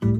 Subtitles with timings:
[0.00, 0.14] Hello,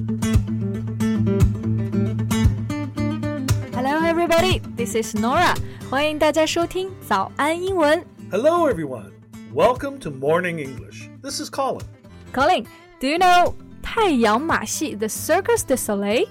[4.05, 4.61] everybody.
[4.77, 5.55] This is Norah.
[5.89, 8.05] 欢迎大家收听早安英文。
[8.31, 9.13] Hello, everyone.
[9.55, 11.09] Welcome to Morning English.
[11.23, 11.85] This is Colin.
[12.33, 12.67] Colin,
[13.01, 16.27] do you know 太阳马戏 The Cirque du Soleil?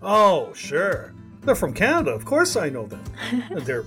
[0.00, 1.12] Oh, sure.
[1.44, 2.12] They're from Canada.
[2.12, 3.02] Of course, I know them.
[3.64, 3.84] They're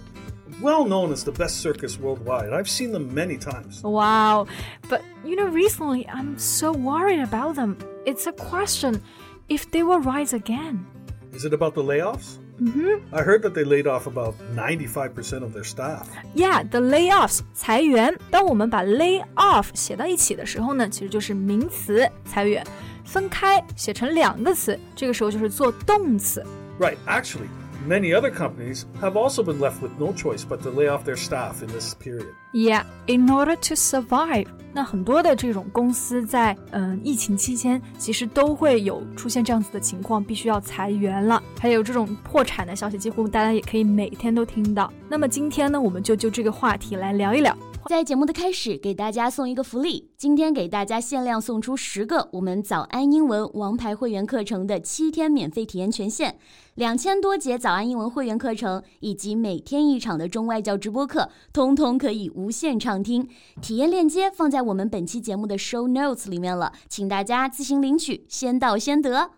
[0.60, 2.52] well known as the best circus worldwide.
[2.52, 3.82] I've seen them many times.
[3.82, 4.46] Wow.
[4.88, 7.76] But you know, recently I'm so worried about them.
[8.04, 9.00] It's a question
[9.48, 10.86] if they will rise again.
[11.32, 12.38] Is it about the layoffs?
[12.60, 13.14] Mm-hmm.
[13.14, 16.06] I heard that they laid off about 95% of their staff.
[16.34, 18.14] Yeah, the layoffs 裁员。
[18.30, 22.62] 当我们把 lay off 写到一起的时候呢，其实就是名词裁员。
[23.02, 26.44] 分开写成两个词，这个时候就是做动词。
[26.78, 26.96] Right.
[27.06, 27.48] Actually,
[27.87, 31.15] Many other companies have also been left with no choice but to lay off their
[31.15, 32.27] staff in this period.
[32.53, 41.41] Yeah, in order to survive，那很多的这种公司在嗯疫情期间，其实都会有出现这样子的情况，必须要裁员了。
[41.59, 44.91] 还有这种破产的消息，几乎大家也可以每天都听到。
[45.09, 47.55] 那么今天呢，我们就就这个话题来聊一聊。
[47.87, 56.35] 在节目的开始，给大家送一个福利，今天给大家限量送出十个我们早安英文王牌会员课程的七天免费体验权限，
[56.73, 63.29] 两千多节早安英文会员课程以及每天一场的中外教直播课，通通可以无限畅听。
[63.61, 69.29] 体验链接放在我们本期节目的 show notes 里面了，请大家自行领取，先到先得。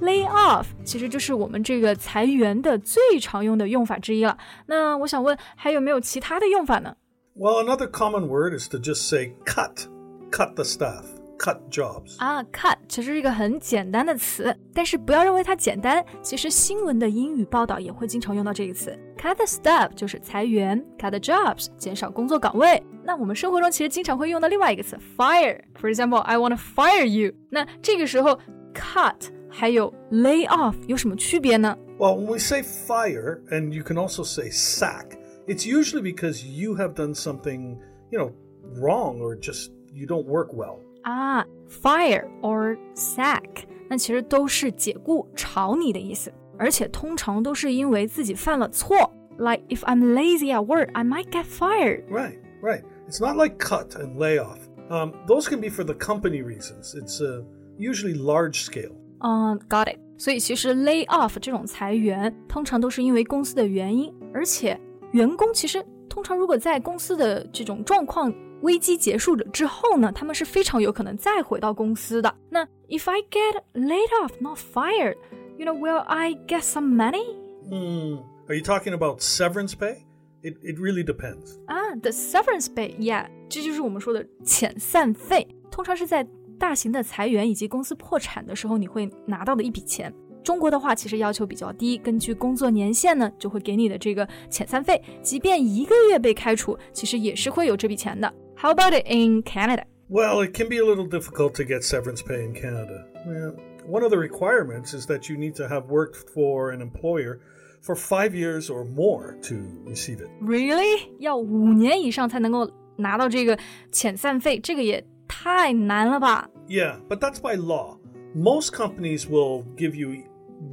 [0.00, 4.38] Lay off 其实就是我们这个裁员的最常用的用法之一了。
[4.66, 6.96] 那我想问，还有没有其他的用法呢？
[7.35, 9.87] Well, another common word is to just say cut.
[10.31, 11.05] Cut the staff.
[11.37, 12.17] Cut jobs.
[12.17, 16.03] 啊，cut 其实是一个很简单的词，但是不要认为它简单。
[16.21, 18.91] 其实新闻的英语报道也会经常用到这个词。
[19.17, 22.83] Cut the staff 就是裁员，cut the jobs 减少工作岗位。
[23.05, 27.33] 那我们生活中其实经常会用到另外一个词 fire。For example, I want to fire you。
[27.49, 28.37] 那这个时候
[28.73, 31.77] cut 还有 lay off 有什么区别呢？
[31.97, 36.75] Well, when we say fire, and you can also say sack, it's usually because you
[36.75, 37.77] have done something,
[38.11, 38.31] you know,
[38.79, 40.79] wrong or just you don't work well.
[41.03, 49.11] 啊，fire or sack，那其实都是解雇、炒你的意思，而且通常都是因为自己犯了错。
[49.37, 52.03] Like if I'm lazy at work, I might get fired.
[52.09, 52.83] Right, right.
[53.07, 54.59] It's not like cut and lay off.
[54.89, 56.93] Um, those can be for the company reasons.
[56.93, 57.43] It's uh,
[57.77, 58.91] usually large scale.
[59.19, 59.99] 嗯、g o t it。
[60.17, 64.77] 所以其实 lay off 这种裁员，通常都是因为公司的原因，而且
[65.14, 72.34] 员工其实通常如果在公司的这种状况危机结束了之后呢，他们是非常有可能再回到公司的。
[72.50, 75.16] 那 if I get laid off, not fired,
[75.56, 77.24] you know, will I get some money?
[77.70, 78.24] Hmm.
[78.48, 79.98] Are you talking about severance pay?
[80.42, 81.58] It, it really depends.
[81.66, 86.26] 啊，the severance pay，yeah，这就是我们说的遣散费，通常是在
[86.58, 90.12] 大型的裁员以及公司破产的时候你会拿到的一笔钱。
[90.43, 98.33] 中国的话其实要求比较低，根据工作年限呢，就会给你的这个遣散费，即便一个月被开除，其实也是会有这笔钱的。
[98.55, 99.83] How about it in Canada?
[100.09, 103.05] Well, it can be a little difficult to get severance pay in Canada.
[103.27, 103.51] Yeah.
[103.87, 107.39] One of the requirements is that you need to have worked for an employer
[107.81, 109.55] for five years or more to
[109.85, 110.29] receive it.
[110.41, 111.09] Really？
[111.19, 113.57] 要五年以上才能够拿到这个
[113.91, 116.49] 遣散费，这个也太难了吧？
[116.67, 117.97] Yeah, but that's by law.
[118.35, 120.23] Most companies will give you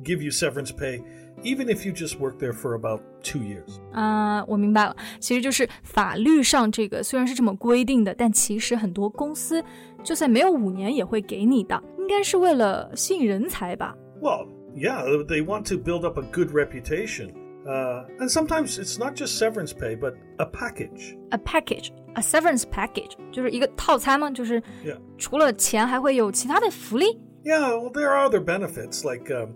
[0.05, 1.01] give you severance pay
[1.43, 3.79] even if you just work there for about 2 years.
[3.93, 9.63] 啊、我明白了，其实就是法律上这个虽然是这么规定的，但其实很多公司
[10.03, 13.95] 就算没有五年也会给你的，应该是为了吸引人才吧？
[14.21, 17.33] Well, yeah, they want to build up a good reputation.
[17.67, 21.17] Uh, and sometimes it's not just severance pay, but a package.
[21.31, 24.31] A package, a severance package，就是一个套餐吗？
[24.31, 24.99] 就是 Yeah.
[25.19, 27.07] 除了钱还会有其他的福利
[27.45, 29.55] Yeah, well, there are other benefits like um,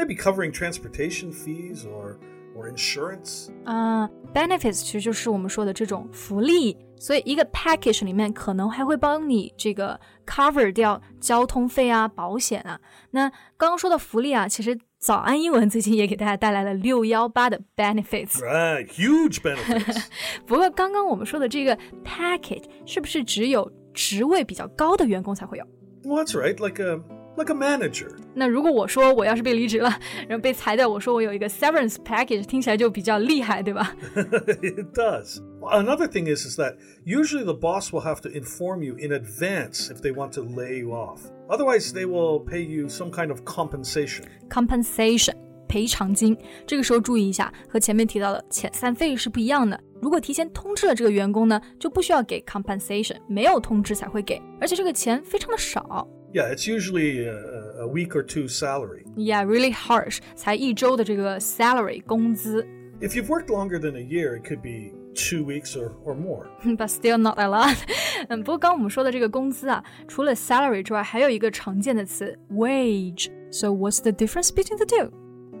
[0.00, 2.16] maybe covering transportation fees or
[2.56, 3.48] or insurance.
[3.64, 12.80] 啊、b e n e f i t s 其实就是我们说的这种福利，所以一个 package 里面可能还会帮你这个 cover 掉交通费啊、保险啊。
[13.10, 18.38] 那刚刚说的福利啊，其实早安英文最近也给大家带来了六幺八的 benefits。
[18.40, 20.06] Right, huge benefits.
[20.46, 25.64] 不 过刚刚我们说的这个 package 是不是只有职位比较高的员工才会有？
[26.04, 27.00] well, that's right, like a
[27.36, 28.08] like a manager.
[28.34, 29.90] 那如果我说我要是被离职了，
[30.28, 33.94] 然后被裁掉，我说我有一个 severance package，听起来就比较厉害，对吧？
[34.14, 35.38] it does.
[35.62, 39.90] Another thing is is that usually the boss will have to inform you in advance
[39.90, 41.20] if they want to lay you off.
[41.48, 44.24] Otherwise, they will pay you some kind of compensation.
[44.48, 45.34] compensation
[45.68, 46.36] 赔偿金，
[46.66, 49.78] 这个时候注意一下，和前面提到的遣散费是不一样的。
[50.00, 56.06] 如果提前通知了这个员工呢，就不需要给 compensation，没有通知才会给，而且这个钱非常的少。
[56.32, 59.04] Yeah, it's usually a, a week or two salary.
[59.16, 62.66] Yeah, really harsh，才一周的这个 salary 工资。
[63.00, 66.46] If you've worked longer than a year, it could be two weeks or, or more.
[66.64, 67.76] But still not a lot
[68.28, 75.10] 嗯，不过刚我们说的这个工资啊，除了 salary 之外，还有一个常见的词 wage。So what's the difference between the two?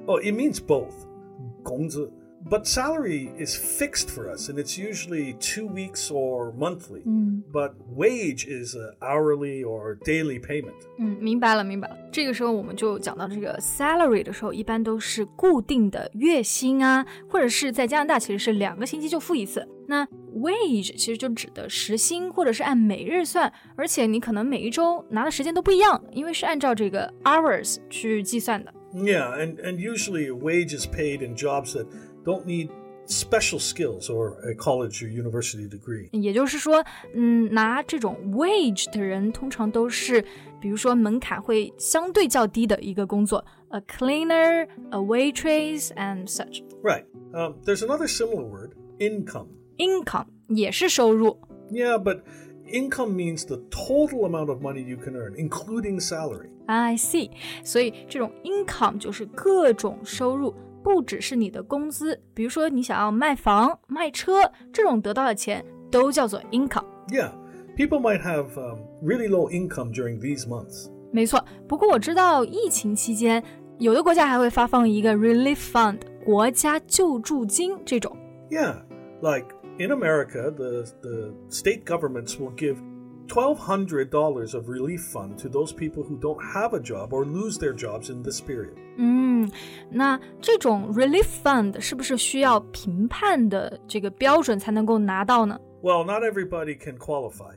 [0.06, 0.92] Oh, it means both.
[1.62, 2.12] 工资.
[2.48, 7.02] But salary is fixed for us, and it's usually two weeks or monthly.
[7.52, 10.76] But wage is a hourly or daily payment.
[10.98, 11.96] 嗯，明白了，明白了。
[12.12, 19.66] 这个时候我们就讲到这个 salary 的时候，一般都是固定的月薪啊，或者是在加拿大其实是两个星期就付一次。
[19.88, 28.72] 那 wage 其实就指的时薪，或者是按每日算，而且你可能每一周拿的时间都不一样，因为是按照这个 hours 去计算的。
[28.94, 31.86] Yeah, and, and usually a wage is paid in jobs that
[32.24, 32.68] don't need
[33.06, 36.08] special skills or a college or university degree.
[36.12, 36.84] 也就是说，
[37.14, 40.24] 嗯，拿这种 wage 的人通常都是，
[40.60, 46.62] 比如说门槛会相对较低的一个工作，a cleaner, a waitress and such。
[46.82, 47.04] Right.
[47.32, 49.48] Um, there's another similar word, income.
[49.76, 51.38] income 也是收入。
[51.70, 52.22] Yeah, but
[52.68, 56.48] income means the total amount of money you can earn, including salary.
[56.66, 57.30] I see，
[57.64, 62.20] 所以这种 income 就是各种收入， 不只是你的工资。
[62.34, 66.84] 比如说你想要卖房、卖车，这种得到的钱都叫做 income。
[67.08, 67.32] Yeah,
[67.76, 70.88] people might have um, really low income during these months.
[71.12, 73.42] 没错，不过我知道疫情期间，
[73.78, 78.16] 有的国家还会发放一个 relief fund 国家救助金这种。
[78.50, 78.82] Yeah,
[79.20, 79.46] like
[79.78, 82.76] in America, the, the state governments will give
[83.30, 87.72] $1,200 of relief fund to those people who don't have a job or lose their
[87.74, 88.74] jobs in this period.
[88.98, 89.50] 嗯，
[89.90, 95.58] 那这种 relief fund 是不是需要评判的这个标准才能够拿到呢？
[95.82, 97.54] Well, not everybody can qualify.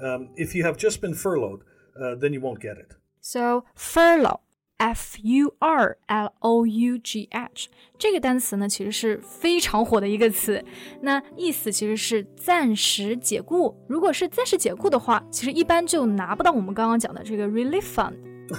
[0.00, 1.60] Um, if you have just been furloughed,
[1.96, 2.96] uh, then you won't get it.
[3.20, 4.40] So furlough,
[4.78, 10.64] F U R L O U G H 这个单词呢，其实是非常火的一个词。
[11.02, 13.76] 那意思其实是暂时解雇。
[13.88, 18.14] 如果是暂时解雇的话，其实一般就拿不到我们刚刚讲的这个 relief fund。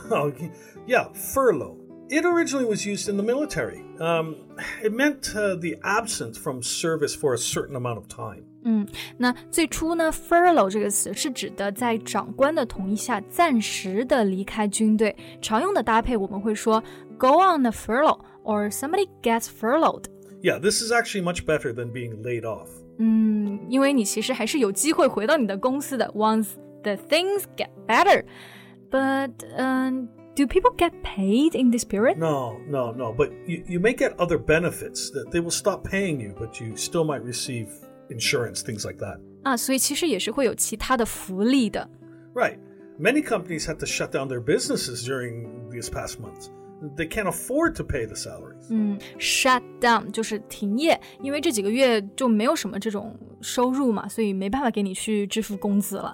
[0.09, 0.31] Oh,
[0.87, 1.77] yeah, furlough.
[2.09, 3.81] It originally was used in the military.
[3.99, 4.35] Um,
[4.81, 8.45] it meant uh, the absence from service for a certain amount of time.
[8.67, 15.15] 嗯，那最初呢，furlough 这个词是指的在长官的同意下暂时的离开军队。
[15.41, 16.81] 常用的搭配我们会说
[17.17, 20.05] go on a furlough or somebody gets furloughed。
[20.41, 22.67] Yeah, this is actually much better than being laid off.
[22.99, 26.49] 嗯，因为你其实还是有机会回到你的公司的，once
[26.83, 32.17] the things get better。But 嗯、do people get paid in this period？
[32.17, 33.13] No, no, no.
[33.13, 36.75] But you, you may get other benefits that they will stop paying you, but you
[36.75, 37.67] still might receive
[38.09, 39.19] insurance, things like that.
[39.43, 41.89] 啊，所以其实也是会有其他的福利的。
[42.33, 42.57] Right.
[42.99, 46.49] Many companies had to shut down their businesses during these past months.
[46.95, 48.67] They can't afford to pay the salaries.
[48.69, 56.13] 嗯，shut down 就是停业，因为这几个月就没有什么这种收入嘛，所以没办法给你去支付工资了。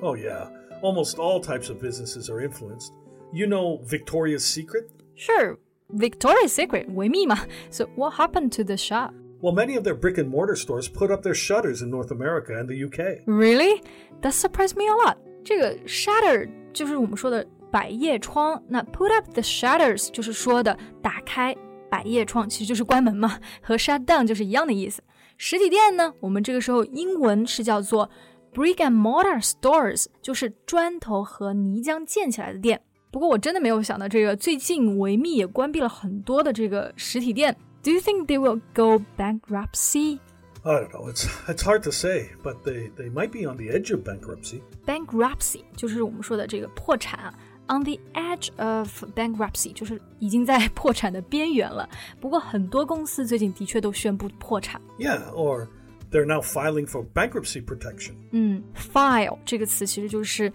[0.00, 0.50] Oh, yeah.
[0.82, 2.92] Almost all types of businesses are influenced.
[3.32, 4.88] You know Victoria's Secret?
[5.16, 5.58] Sure,
[5.88, 7.46] Victoria's Secret 维密嘛。
[7.70, 9.12] So what happened to the shop?
[9.43, 12.53] Well, many of their brick and mortar stores put up their shutters in North America
[12.57, 13.23] and the UK.
[13.25, 13.81] Really?
[14.21, 15.17] That surprised me a lot.
[15.43, 21.53] 这个 shutter 就是我们说的百叶窗，那 put up the shutters 就是说的打开
[21.91, 25.03] 百叶窗，其实就是关门嘛，和 shut down 就是一样的意思。
[25.35, 28.09] 实体店呢，我们这个时候英文是叫做
[28.53, 32.79] brick and mortar stores，就是砖头和泥浆建起来的店。
[33.11, 37.53] 不过我真的没有想到，这个最近维密也关闭了很多的这个实体店。
[37.82, 40.18] Do you think they will go bankruptcy?
[40.64, 41.08] I don't know.
[41.08, 44.60] It's it's hard to say, but they, they might be on the edge of bankruptcy.
[44.84, 47.32] bankruptcy 就是我们说的这个破产啊，
[47.68, 51.88] on the edge of bankruptcy 就是已经在破产的边缘了。
[52.20, 54.80] 不过很多公司最近的确都宣布破产。
[54.98, 55.68] Yeah, or
[56.10, 58.14] they're now filing for bankruptcy protection.
[58.32, 60.52] 嗯，file 这个词其实就是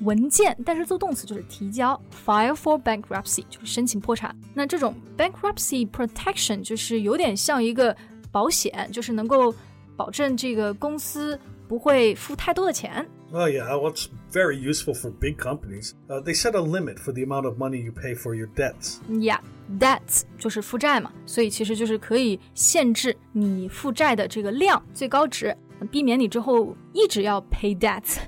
[0.00, 4.34] 文件，但是做动词就是提交，file for bankruptcy 就是申请破产。
[4.54, 7.96] 那这种 bankruptcy protection 就是有点像一个
[8.30, 9.54] 保险，就是能够
[9.96, 13.06] 保证这个公司不会付太多的钱。
[13.32, 15.94] Oh, yeah, well, it's very useful for big companies.
[16.08, 18.98] Uh, they set a limit for the amount of money you pay for your debts.
[19.08, 25.56] Yeah，debts 就是负债嘛，所以其实就是可以限制你负债的这个量最高值，
[25.90, 28.18] 避免你之后一直要 pay debts。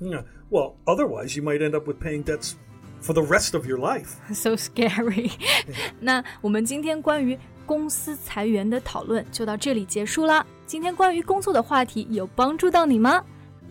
[0.00, 0.24] Yeah.
[0.53, 2.53] Well, otherwise, you might end up with paying debts
[3.01, 4.17] for the rest of your life.
[4.35, 5.31] So scary.
[5.99, 10.45] 那我们今天关于公司裁员的讨论就到这里结束啦。
[10.67, 13.23] 今天关于工作的话题有帮助到你吗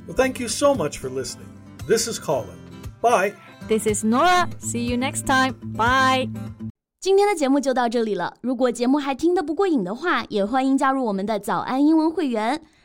[0.09, 1.47] ？Well, thank you so much for listening.
[1.87, 2.59] This is Colin.
[3.01, 3.35] Bye.
[3.69, 4.49] This is Norah.
[4.59, 5.55] See you next time.
[5.77, 6.29] Bye.
[7.01, 8.35] 今天的节目就到这里了。
[8.41, 12.61] 如果节目还听得不过瘾的话，也欢迎加入我们的早安英文会员。